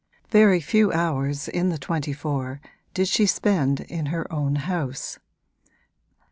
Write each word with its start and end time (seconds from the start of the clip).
Very 0.31 0.59
few 0.59 0.91
hours 0.91 1.47
in 1.47 1.69
the 1.69 1.77
twenty 1.77 2.11
four 2.11 2.59
did 2.95 3.07
she 3.07 3.27
spend 3.27 3.81
in 3.81 4.07
her 4.07 4.25
own 4.33 4.55
house. 4.55 5.19